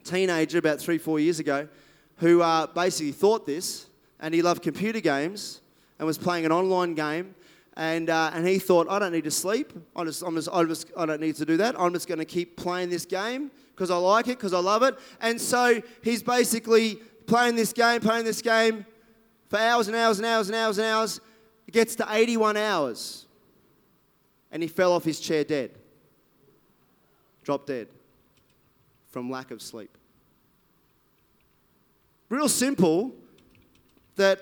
[0.03, 1.69] teenager about three, four years ago,
[2.17, 3.87] who uh, basically thought this,
[4.19, 5.61] and he loved computer games
[5.99, 7.35] and was playing an online game.
[7.77, 9.73] And, uh, and he thought, I don't need to sleep.
[9.95, 11.79] I, just, I'm just, I, just, I don't need to do that.
[11.79, 14.83] I'm just going to keep playing this game because I like it, because I love
[14.83, 14.97] it.
[15.21, 18.87] And so he's basically playing this game, playing this game
[19.49, 21.21] for hours and hours and hours and hours and hours.
[21.67, 23.27] It gets to 81 hours.
[24.51, 25.73] And he fell off his chair dead
[27.45, 27.89] drop dead
[29.11, 29.97] from lack of sleep.
[32.29, 33.15] Real simple
[34.17, 34.41] that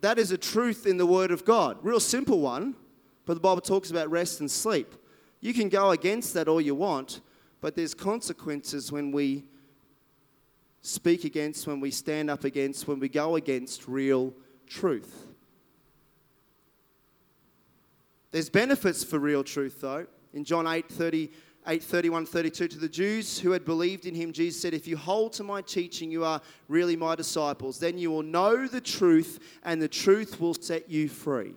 [0.00, 1.78] that is a truth in the Word of God.
[1.82, 2.74] Real simple one,
[3.24, 4.94] but the Bible talks about rest and sleep.
[5.40, 7.20] You can go against that all you want,
[7.62, 9.44] but there's consequences when we
[10.82, 14.34] speak against, when we stand up against, when we go against real
[14.66, 15.28] truth.
[18.32, 20.06] There's benefits for real truth, though.
[20.34, 21.30] In John 8 30,
[21.68, 24.96] 8 31 32 to the Jews who had believed in him, Jesus said, If you
[24.96, 27.78] hold to my teaching, you are really my disciples.
[27.78, 31.54] Then you will know the truth, and the truth will set you free.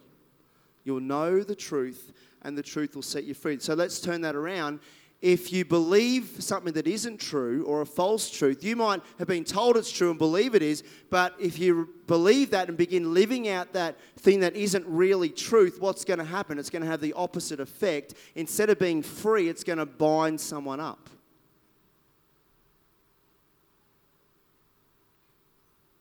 [0.84, 2.14] You'll know the truth,
[2.44, 3.58] and the truth will set you free.
[3.58, 4.82] So let's turn that around
[5.22, 9.44] if you believe something that isn't true or a false truth, you might have been
[9.44, 13.48] told it's true and believe it is, but if you believe that and begin living
[13.48, 16.60] out that thing that isn't really truth, what's going to happen?
[16.60, 18.14] It's going to have the opposite effect.
[18.36, 21.10] Instead of being free, it's going to bind someone up.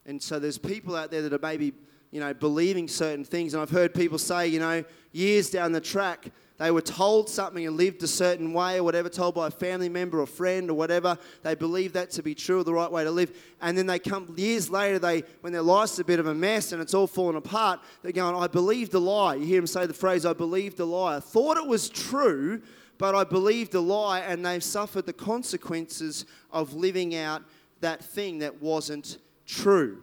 [0.05, 1.73] And so there's people out there that are maybe,
[2.11, 3.53] you know, believing certain things.
[3.53, 7.67] And I've heard people say, you know, years down the track, they were told something
[7.67, 10.73] and lived a certain way or whatever, told by a family member or friend or
[10.73, 11.17] whatever.
[11.43, 13.35] They believe that to be true or the right way to live.
[13.61, 16.71] And then they come years later, they when their life's a bit of a mess
[16.71, 19.35] and it's all falling apart, they're going, I believed a lie.
[19.35, 21.17] You hear them say the phrase, I believed a lie.
[21.17, 22.61] I thought it was true,
[22.97, 27.43] but I believed a lie, and they've suffered the consequences of living out
[27.81, 30.01] that thing that wasn't true.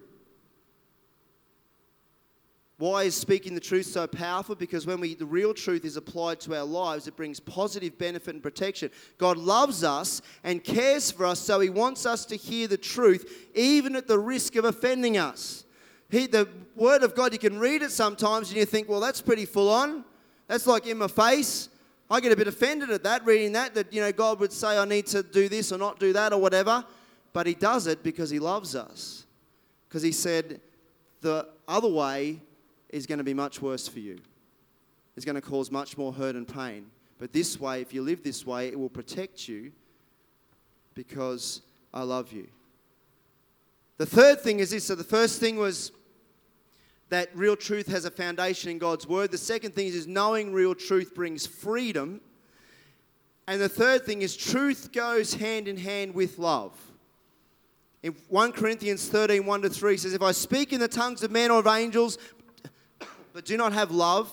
[2.83, 4.57] Why is speaking the truth so powerful?
[4.57, 8.35] Because when we, the real truth is applied to our lives, it brings positive benefit
[8.35, 8.91] and protection.
[9.19, 13.51] God loves us and cares for us, so He wants us to hear the truth,
[13.55, 15.65] even at the risk of offending us.
[16.11, 19.23] He, the Word of God, you can read it sometimes and you think, well, that's
[19.23, 20.05] pretty full on.
[20.49, 21.69] That's like in my face.
[22.11, 24.77] I get a bit offended at that, reading that, that, you know, God would say
[24.77, 26.85] I need to do this or not do that or whatever.
[27.33, 29.25] But He does it because He loves us.
[29.89, 30.61] Because He said,
[31.21, 32.41] the other way
[32.93, 34.19] is going to be much worse for you.
[35.17, 36.87] It's going to cause much more hurt and pain.
[37.19, 39.73] But this way, if you live this way, it will protect you
[40.95, 42.49] because I love you.
[43.99, 45.93] The third thing is this so the first thing was
[47.11, 49.31] that real truth has a foundation in God's word.
[49.31, 52.21] The second thing is, is knowing real truth brings freedom.
[53.47, 56.73] And the third thing is truth goes hand in hand with love.
[58.03, 61.31] In 1 Corinthians 13, 1 to 3 says, If I speak in the tongues of
[61.31, 62.19] men or of angels,
[63.33, 64.31] but do not have love,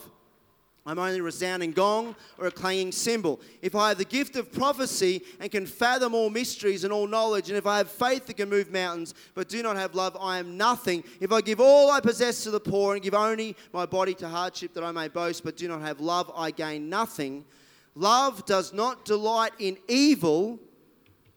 [0.86, 3.40] I'm only a resounding gong or a clanging cymbal.
[3.62, 7.50] If I have the gift of prophecy and can fathom all mysteries and all knowledge,
[7.50, 10.40] and if I have faith that can move mountains, but do not have love, I
[10.40, 11.04] am nothing.
[11.20, 14.28] If I give all I possess to the poor and give only my body to
[14.28, 17.46] hardship that I may boast, but do not have love, I gain nothing.
[17.94, 20.58] Love does not delight in evil,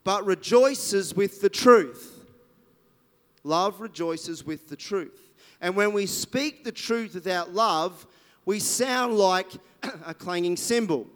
[0.04, 2.24] but rejoices with the truth.
[3.44, 5.31] Love rejoices with the truth.
[5.62, 8.04] And when we speak the truth without love,
[8.44, 9.46] we sound like
[10.04, 11.06] a clanging cymbal.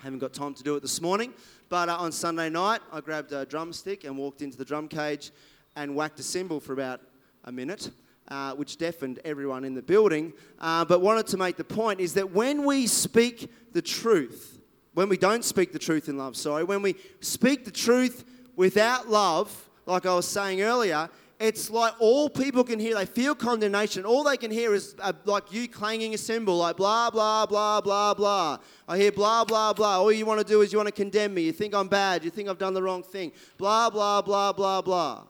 [0.00, 1.34] I haven't got time to do it this morning,
[1.68, 5.32] but uh, on Sunday night, I grabbed a drumstick and walked into the drum cage
[5.76, 7.02] and whacked a cymbal for about
[7.44, 7.90] a minute.
[8.28, 12.14] Uh, which deafened everyone in the building, uh, but wanted to make the point is
[12.14, 14.58] that when we speak the truth,
[14.94, 18.24] when we don't speak the truth in love, sorry, when we speak the truth
[18.56, 23.34] without love, like I was saying earlier, it's like all people can hear, they feel
[23.34, 24.04] condemnation.
[24.04, 27.80] All they can hear is uh, like you clanging a cymbal, like blah, blah, blah,
[27.80, 28.58] blah, blah.
[28.88, 29.98] I hear blah, blah, blah.
[30.00, 31.42] All you want to do is you want to condemn me.
[31.42, 32.24] You think I'm bad.
[32.24, 33.32] You think I've done the wrong thing.
[33.58, 35.24] Blah, blah, blah, blah, blah.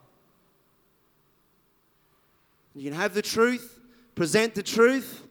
[2.75, 3.81] You can have the truth,
[4.15, 5.23] present the truth,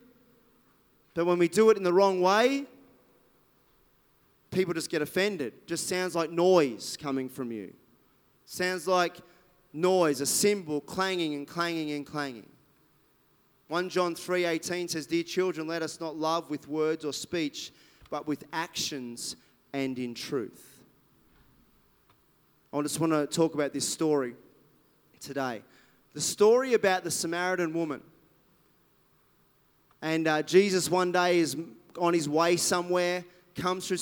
[1.13, 2.65] but when we do it in the wrong way,
[4.49, 5.67] people just get offended.
[5.67, 7.73] Just sounds like noise coming from you.
[8.45, 9.17] Sounds like
[9.73, 12.49] noise, a cymbal clanging and clanging and clanging.
[13.67, 17.71] 1 John 3:18 says, "Dear children, let us not love with words or speech,
[18.09, 19.35] but with actions
[19.73, 20.83] and in truth."
[22.71, 24.35] I just want to talk about this story
[25.19, 25.63] today.
[26.13, 28.01] The story about the Samaritan woman.
[30.01, 31.55] And uh, Jesus one day is
[31.97, 33.97] on his way somewhere, comes through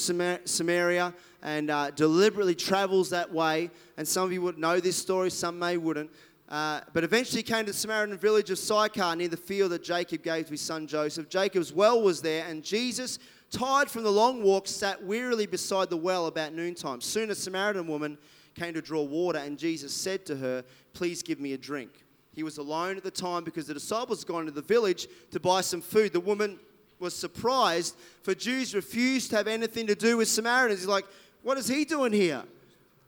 [0.45, 3.69] Samaria, and uh, deliberately travels that way.
[3.97, 6.11] And some of you would know this story, some may wouldn't.
[6.49, 10.21] Uh, but eventually came to the Samaritan village of Sychar near the field that Jacob
[10.21, 11.29] gave to his son Joseph.
[11.29, 15.95] Jacob's well was there, and Jesus, tired from the long walk, sat wearily beside the
[15.95, 16.99] well about noontime.
[16.99, 18.17] Soon a Samaritan woman
[18.53, 22.03] came to draw water, and Jesus said to her, Please give me a drink.
[22.33, 25.39] He was alone at the time because the disciples had gone to the village to
[25.39, 26.13] buy some food.
[26.13, 26.59] The woman
[27.01, 30.81] was surprised, for Jews refused to have anything to do with Samaritans.
[30.81, 31.05] He's like,
[31.41, 32.43] What is he doing here?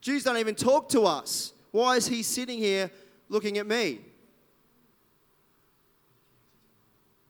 [0.01, 1.53] Jews don't even talk to us.
[1.71, 2.91] Why is he sitting here
[3.29, 4.01] looking at me?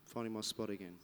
[0.06, 0.96] Finding my spot again.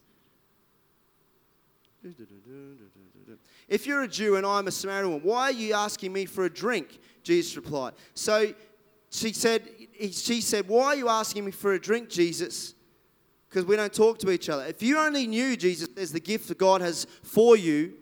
[3.68, 6.50] If you're a Jew and I'm a Samaritan, why are you asking me for a
[6.50, 7.00] drink?
[7.24, 7.94] Jesus replied.
[8.14, 8.54] So
[9.12, 9.68] she said,
[10.12, 12.74] she said, Why are you asking me for a drink, Jesus?
[13.50, 14.66] Because we don't talk to each other.
[14.66, 17.94] If you only knew, Jesus, as the gift that God has for you,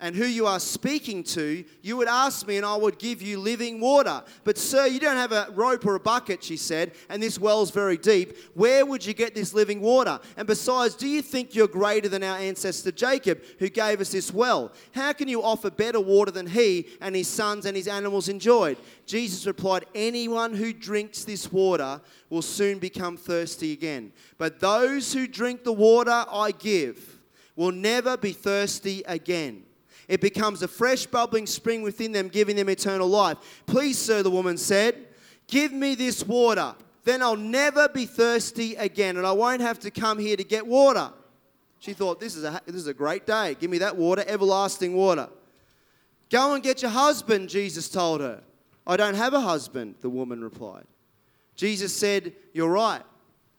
[0.00, 3.38] and who you are speaking to, you would ask me and I would give you
[3.38, 4.22] living water.
[4.42, 7.70] But, sir, you don't have a rope or a bucket, she said, and this well's
[7.70, 8.36] very deep.
[8.54, 10.18] Where would you get this living water?
[10.36, 14.32] And besides, do you think you're greater than our ancestor Jacob, who gave us this
[14.32, 14.72] well?
[14.92, 18.78] How can you offer better water than he and his sons and his animals enjoyed?
[19.06, 24.12] Jesus replied, Anyone who drinks this water will soon become thirsty again.
[24.38, 27.20] But those who drink the water I give
[27.54, 29.62] will never be thirsty again.
[30.08, 33.38] It becomes a fresh, bubbling spring within them, giving them eternal life.
[33.66, 34.96] Please, sir, the woman said,
[35.46, 36.74] give me this water.
[37.04, 40.66] Then I'll never be thirsty again, and I won't have to come here to get
[40.66, 41.10] water.
[41.78, 43.56] She thought, this is a, this is a great day.
[43.60, 45.28] Give me that water, everlasting water.
[46.30, 48.42] Go and get your husband, Jesus told her.
[48.86, 50.86] I don't have a husband, the woman replied.
[51.56, 53.02] Jesus said, You're right.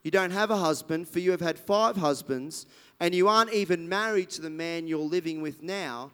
[0.04, 2.68] You don't have a husband, for you have had five husbands,
[3.00, 6.12] and you aren't even married to the man you're living with now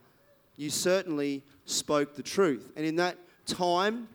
[0.61, 2.71] you certainly spoke the truth.
[2.75, 4.07] And in that time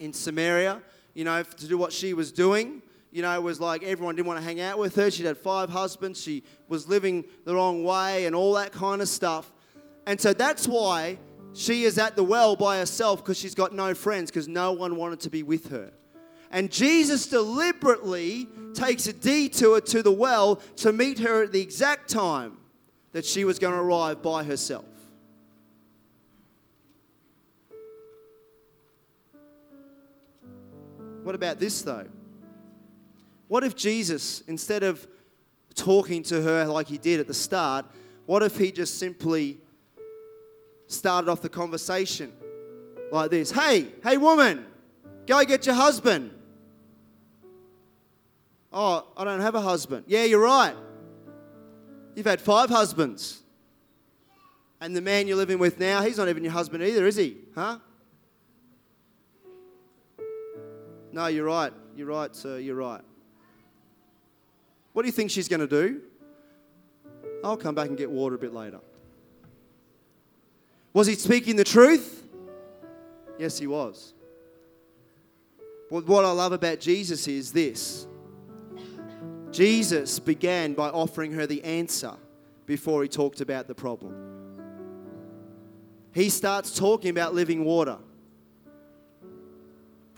[0.00, 0.82] in Samaria,
[1.14, 4.26] you know, to do what she was doing, you know, it was like everyone didn't
[4.26, 5.12] want to hang out with her.
[5.12, 6.20] She'd had five husbands.
[6.20, 9.52] She was living the wrong way and all that kind of stuff.
[10.06, 11.18] And so that's why
[11.52, 14.96] she is at the well by herself because she's got no friends because no one
[14.96, 15.92] wanted to be with her.
[16.50, 22.10] And Jesus deliberately takes a detour to the well to meet her at the exact
[22.10, 22.56] time
[23.12, 24.84] that she was going to arrive by herself.
[31.22, 32.06] What about this though?
[33.48, 35.06] What if Jesus, instead of
[35.74, 37.86] talking to her like he did at the start,
[38.26, 39.58] what if he just simply
[40.86, 42.32] started off the conversation
[43.10, 44.66] like this Hey, hey, woman,
[45.26, 46.30] go get your husband.
[48.72, 50.04] Oh, I don't have a husband.
[50.06, 50.76] Yeah, you're right.
[52.14, 53.42] You've had five husbands.
[54.80, 57.36] And the man you're living with now, he's not even your husband either, is he?
[57.54, 57.78] Huh?
[61.12, 61.72] No, you're right.
[61.96, 62.58] You're right, sir.
[62.58, 63.02] You're right.
[64.92, 66.02] What do you think she's going to do?
[67.42, 68.80] I'll come back and get water a bit later.
[70.92, 72.26] Was he speaking the truth?
[73.38, 74.14] Yes, he was.
[75.90, 78.06] But what I love about Jesus is this
[79.50, 82.14] Jesus began by offering her the answer
[82.66, 84.14] before he talked about the problem.
[86.12, 87.98] He starts talking about living water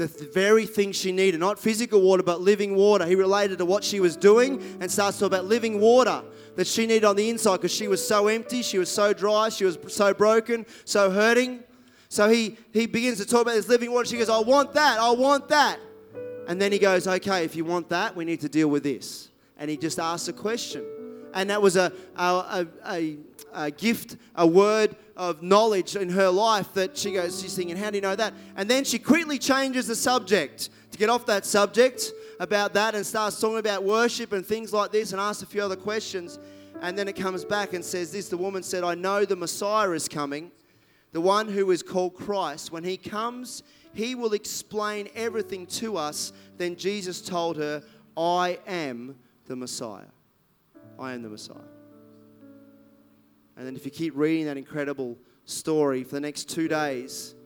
[0.02, 3.06] the th- very thing she needed, not physical water, but living water.
[3.06, 6.22] He related to what she was doing and starts to talk about living water
[6.56, 9.48] that she needed on the inside because she was so empty, she was so dry,
[9.48, 11.62] she was so broken, so hurting.
[12.08, 14.06] So he, he begins to talk about this living water.
[14.06, 15.78] She goes, I want that, I want that.
[16.48, 19.30] And then he goes, Okay, if you want that, we need to deal with this.
[19.58, 20.84] And he just asks a question.
[21.32, 23.16] And that was a, a, a, a
[23.76, 27.96] gift, a word of knowledge in her life that she goes, she's thinking, How do
[27.96, 28.34] you know that?
[28.56, 33.04] And then she quickly changes the subject to get off that subject about that and
[33.04, 36.38] starts talking about worship and things like this and asks a few other questions.
[36.80, 39.90] And then it comes back and says this The woman said, I know the Messiah
[39.92, 40.50] is coming,
[41.12, 42.72] the one who is called Christ.
[42.72, 46.32] When he comes, he will explain everything to us.
[46.56, 47.82] Then Jesus told her,
[48.16, 50.10] I am the Messiah.
[50.98, 51.71] I am the Messiah.
[53.62, 57.36] And then if you keep reading that incredible story for the next two days,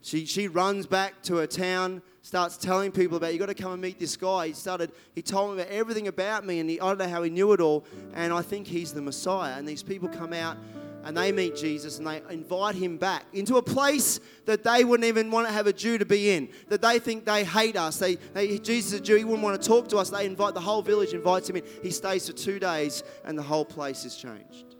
[0.00, 3.72] she, she runs back to her town, starts telling people about, you got to come
[3.72, 4.46] and meet this guy.
[4.46, 7.24] He started, he told me about everything about me, and he, I don't know how
[7.24, 9.54] he knew it all, and I think he's the Messiah.
[9.58, 10.56] And these people come out
[11.02, 15.08] and they meet Jesus and they invite him back into a place that they wouldn't
[15.08, 17.98] even want to have a Jew to be in, that they think they hate us.
[17.98, 20.10] They, they, Jesus is a Jew, he wouldn't want to talk to us.
[20.10, 21.64] They invite, the whole village invites him in.
[21.82, 24.73] He stays for two days and the whole place is changed.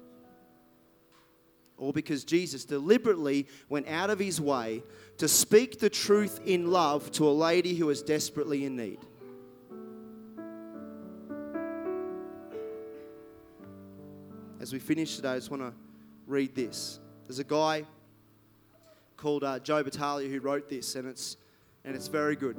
[1.93, 4.82] Because Jesus deliberately went out of his way
[5.18, 8.99] to speak the truth in love to a lady who was desperately in need.
[14.61, 15.72] As we finish today, I just want to
[16.26, 16.99] read this.
[17.26, 17.85] There's a guy
[19.16, 21.37] called uh, Joe Battaglia who wrote this, and it's,
[21.85, 22.57] and it's very good.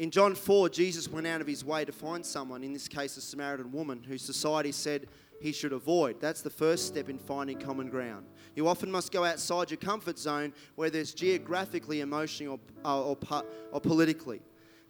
[0.00, 3.18] In John 4, Jesus went out of his way to find someone, in this case
[3.18, 5.06] a Samaritan woman, who society said
[5.42, 6.18] he should avoid.
[6.22, 8.24] That's the first step in finding common ground.
[8.56, 13.18] You often must go outside your comfort zone, whether it's geographically, emotionally, or, uh, or,
[13.30, 14.40] or, or politically.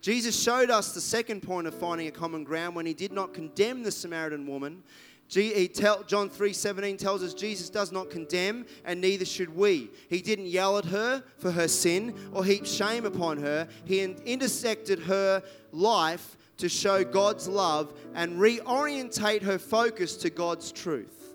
[0.01, 3.35] Jesus showed us the second point of finding a common ground when he did not
[3.35, 4.85] condemn the Samaritan woman.
[5.31, 9.91] John 3:17 tells us Jesus does not condemn, and neither should we.
[10.09, 13.69] He didn't yell at her for her sin or heap shame upon her.
[13.85, 21.35] He intersected her life to show God's love and reorientate her focus to God's truth.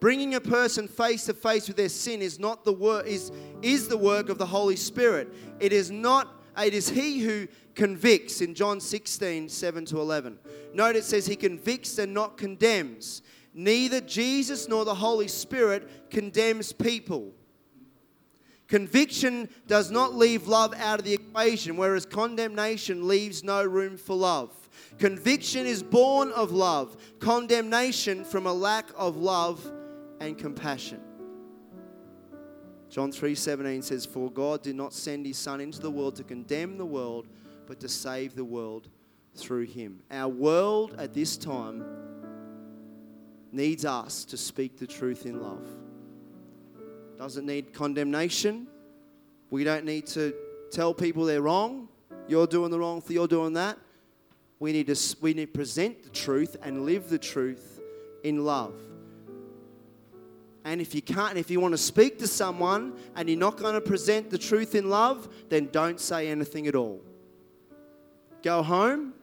[0.00, 3.30] Bringing a person face to face with their sin is not the work is,
[3.62, 5.32] is the work of the Holy Spirit.
[5.60, 10.38] It is not it is he who convicts in John 16, 7 to 11.
[10.72, 13.22] Note it says he convicts and not condemns.
[13.52, 17.32] Neither Jesus nor the Holy Spirit condemns people.
[18.66, 24.16] Conviction does not leave love out of the equation, whereas condemnation leaves no room for
[24.16, 24.50] love.
[24.98, 29.70] Conviction is born of love, condemnation from a lack of love
[30.20, 31.00] and compassion.
[32.88, 36.78] John 3:17 says for God did not send his son into the world to condemn
[36.78, 37.26] the world
[37.66, 38.88] but to save the world
[39.34, 40.00] through him.
[40.10, 41.84] Our world at this time
[43.52, 45.66] needs us to speak the truth in love.
[47.18, 48.66] Doesn't need condemnation.
[49.50, 50.34] We don't need to
[50.70, 51.88] tell people they're wrong.
[52.26, 53.78] You're doing the wrong thing, you're doing that.
[54.58, 57.80] We need to we need to present the truth and live the truth
[58.22, 58.74] in love.
[60.64, 63.74] And if you can't, if you want to speak to someone and you're not going
[63.74, 67.02] to present the truth in love, then don't say anything at all.
[68.44, 69.14] Go home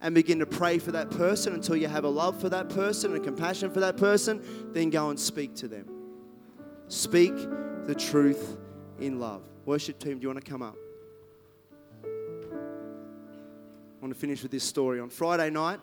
[0.00, 3.14] and begin to pray for that person until you have a love for that person
[3.14, 4.42] and compassion for that person.
[4.72, 5.84] Then go and speak to them.
[6.88, 7.34] Speak
[7.84, 8.56] the truth
[8.98, 9.42] in love.
[9.66, 10.76] Worship team, do you want to come up?
[12.02, 12.08] I
[14.00, 14.98] want to finish with this story.
[14.98, 15.80] On Friday night,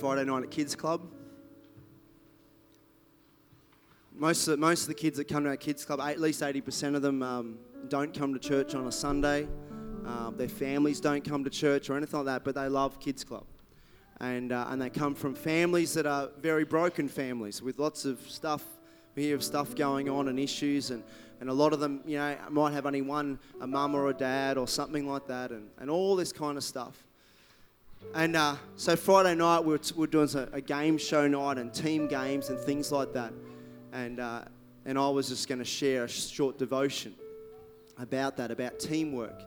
[0.00, 1.06] Friday night at Kids Club.
[4.16, 6.40] Most of, the, most of the kids that come to our Kids Club, at least
[6.40, 7.58] 80% of them, um,
[7.88, 9.48] don't come to church on a Sunday.
[10.06, 13.24] Uh, their families don't come to church or anything like that, but they love Kids
[13.24, 13.44] Club.
[14.20, 18.20] And, uh, and they come from families that are very broken families with lots of
[18.30, 18.62] stuff.
[19.16, 21.02] We hear of stuff going on and issues, and,
[21.40, 24.14] and a lot of them, you know, might have only one, a mum or a
[24.14, 27.02] dad or something like that, and, and all this kind of stuff.
[28.14, 31.58] And uh, so Friday night, we were, t- we were doing a, game show night
[31.58, 33.32] and team games and things like that.
[33.94, 34.40] And, uh,
[34.84, 37.14] and I was just going to share a short devotion
[37.96, 39.40] about that, about teamwork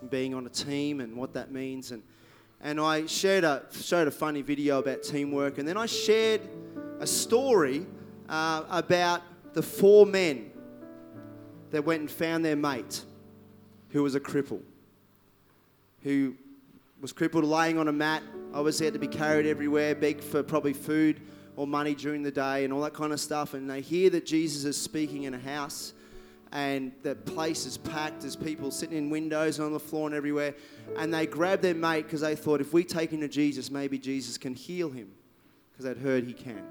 [0.00, 1.92] and being on a team and what that means.
[1.92, 2.02] And,
[2.62, 5.58] and I shared a, showed a funny video about teamwork.
[5.58, 6.40] And then I shared
[7.00, 7.86] a story
[8.30, 9.20] uh, about
[9.52, 10.50] the four men
[11.70, 13.04] that went and found their mate
[13.90, 14.62] who was a cripple,
[16.00, 16.34] who
[17.02, 18.22] was crippled, laying on a mat,
[18.54, 21.20] obviously had to be carried everywhere, begged for probably food
[21.56, 23.54] or money during the day and all that kind of stuff.
[23.54, 25.92] And they hear that Jesus is speaking in a house
[26.52, 28.20] and the place is packed.
[28.20, 30.54] There's people sitting in windows and on the floor and everywhere.
[30.98, 33.98] And they grab their mate because they thought if we take him to Jesus, maybe
[33.98, 35.10] Jesus can heal him
[35.70, 36.62] because they'd heard he can.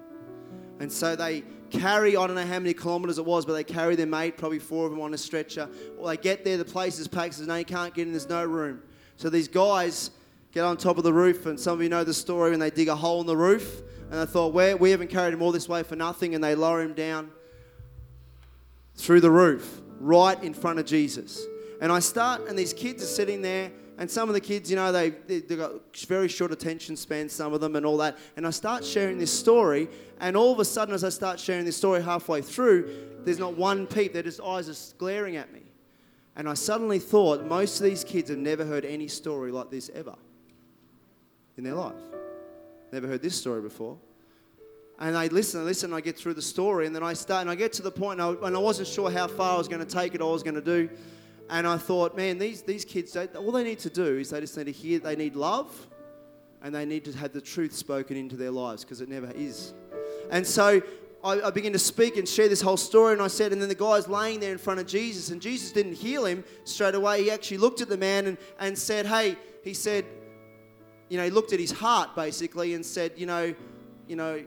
[0.80, 3.96] And so they carry, I don't know how many kilometres it was, but they carry
[3.96, 5.70] their mate, probably four of them on a stretcher.
[5.96, 8.30] Well, they get there, the place is packed, says, no, you can't get in, there's
[8.30, 8.82] no room.
[9.16, 10.10] So these guys
[10.52, 12.72] get on top of the roof, and some of you know the story, and they
[12.72, 13.82] dig a hole in the roof.
[14.12, 16.53] And they thought, well, we haven't carried him all this way for nothing, and they
[16.53, 17.32] lower him down
[18.95, 21.41] through the roof, right in front of Jesus.
[21.80, 24.76] And I start, and these kids are sitting there, and some of the kids, you
[24.76, 28.18] know, they, they, have got very short attention spans, some of them, and all that.
[28.36, 29.88] And I start sharing this story,
[30.20, 32.93] and all of a sudden, as I start sharing this story halfway through,
[33.24, 35.62] there's not one peep, their just eyes are glaring at me.
[36.36, 39.89] And I suddenly thought, most of these kids have never heard any story like this
[39.95, 40.16] ever
[41.55, 42.11] in their life.
[42.92, 43.98] Never heard this story before.
[45.00, 47.42] And I listen, I listen, and I get through the story, and then I start,
[47.42, 49.58] and I get to the point, and I, and I wasn't sure how far I
[49.58, 50.89] was going to take it, or I was going to do.
[51.50, 54.39] And I thought, man, these, these kids, they, all they need to do is they
[54.39, 55.88] just need to hear, they need love,
[56.62, 59.74] and they need to have the truth spoken into their lives, because it never is.
[60.30, 60.82] And so
[61.24, 63.76] I, I to speak and share this whole story, and I said, and then the
[63.76, 67.24] guy's laying there in front of Jesus, and Jesus didn't heal him straight away.
[67.24, 70.06] He actually looked at the man and, and said, hey, he said,
[71.12, 73.53] you know, he looked at his heart basically and said, you know,
[74.07, 74.41] you know,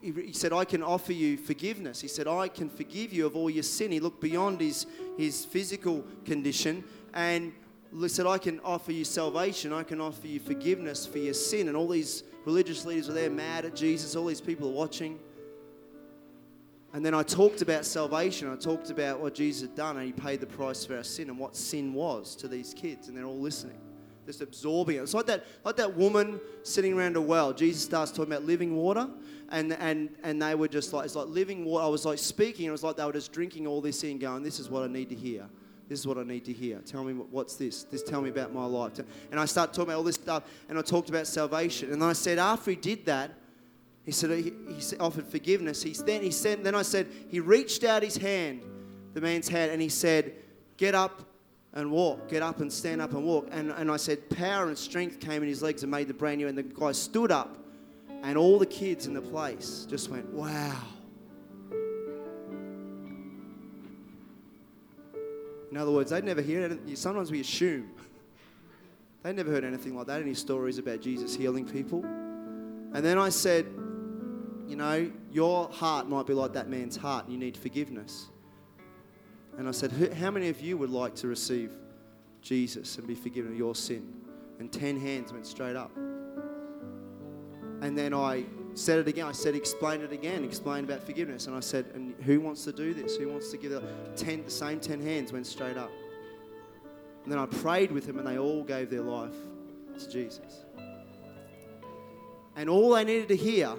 [0.00, 2.00] he, he said, I can offer you forgiveness.
[2.00, 3.92] He said, I can forgive you of all your sin.
[3.92, 4.86] He looked beyond his,
[5.16, 6.82] his physical condition
[7.14, 7.52] and
[8.08, 9.72] said, I can offer you salvation.
[9.72, 11.68] I can offer you forgiveness for your sin.
[11.68, 14.16] And all these religious leaders were there mad at Jesus.
[14.16, 15.16] All these people are watching.
[16.92, 18.50] And then I talked about salvation.
[18.50, 21.28] I talked about what Jesus had done and he paid the price for our sin
[21.28, 23.06] and what sin was to these kids.
[23.06, 23.78] And they're all listening
[24.26, 25.02] just absorbing it.
[25.02, 27.52] It's like that, like that woman sitting around a well.
[27.52, 29.08] Jesus starts talking about living water,
[29.50, 31.84] and and and they were just like it's like living water.
[31.84, 34.18] I was like speaking, and it was like they were just drinking all this in,
[34.18, 35.46] going, "This is what I need to hear.
[35.88, 36.78] This is what I need to hear.
[36.78, 37.82] Tell me what's this?
[37.84, 39.00] This tell me about my life."
[39.30, 41.92] And I start talking about all this stuff, and I talked about salvation.
[41.92, 43.32] And I said, after he did that,
[44.04, 45.82] he said he, he offered forgiveness.
[45.82, 48.62] He then he said, then I said he reached out his hand,
[49.14, 50.34] the man's hand, and he said,
[50.76, 51.29] "Get up."
[51.72, 53.48] And walk, get up and stand up and walk.
[53.50, 56.38] And, and I said, power and strength came in his legs and made the brand
[56.38, 56.48] new.
[56.48, 57.58] And the guy stood up,
[58.22, 60.76] and all the kids in the place just went, wow.
[65.70, 66.98] In other words, they'd never heard it.
[66.98, 67.90] Sometimes we assume.
[69.22, 72.02] They never heard anything like that, any stories about Jesus healing people.
[72.02, 73.66] And then I said,
[74.66, 78.29] you know, your heart might be like that man's heart, and you need forgiveness.
[79.58, 81.72] And I said, How many of you would like to receive
[82.42, 84.12] Jesus and be forgiven of your sin?
[84.58, 85.90] And 10 hands went straight up.
[87.82, 88.44] And then I
[88.74, 89.26] said it again.
[89.26, 90.44] I said, Explain it again.
[90.44, 91.46] Explain about forgiveness.
[91.46, 93.16] And I said, And who wants to do this?
[93.16, 93.82] Who wants to give the,
[94.16, 95.90] 10, the same 10 hands went straight up.
[97.24, 99.34] And then I prayed with them, and they all gave their life
[99.98, 100.64] to Jesus.
[102.56, 103.74] And all they needed to hear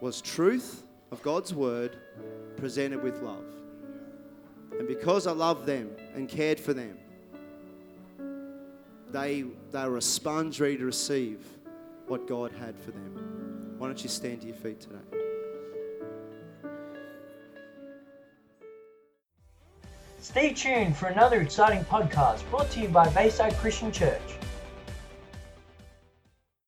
[0.00, 1.96] was truth of God's word
[2.56, 3.44] presented with love.
[4.72, 6.98] And because I loved them and cared for them,
[9.10, 11.40] they, they were a sponge ready to receive
[12.06, 13.74] what God had for them.
[13.78, 14.96] Why don't you stand to your feet today?
[20.20, 24.20] Stay tuned for another exciting podcast brought to you by Bayside Christian Church.